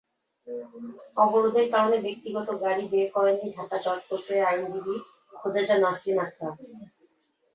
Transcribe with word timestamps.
অবরোধের 1.17 1.67
কারণে 1.73 1.97
ব্যক্তিগত 2.01 2.47
গাড়ি 2.63 2.83
বের 2.91 3.07
করেননি 3.15 3.47
ঢাকা 3.57 3.77
জজকোর্টের 3.85 4.39
আইনজীবী 4.43 4.95
খোদেজা 5.33 5.75
নাসরিন 5.77 6.17
আক্তার। 6.19 6.51